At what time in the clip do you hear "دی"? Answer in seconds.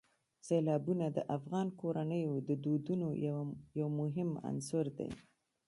4.97-5.09